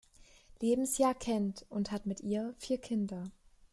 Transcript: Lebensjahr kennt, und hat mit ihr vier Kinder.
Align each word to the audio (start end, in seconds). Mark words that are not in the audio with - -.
Lebensjahr 0.61 1.13
kennt, 1.13 1.67
und 1.69 1.91
hat 1.91 2.07
mit 2.07 2.21
ihr 2.21 2.55
vier 2.57 2.79
Kinder. 2.79 3.23